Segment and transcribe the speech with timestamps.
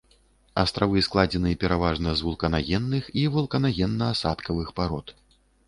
[0.61, 5.19] Астравы складзены пераважна з вулканагенных і вулканагенна-асадкавых парод.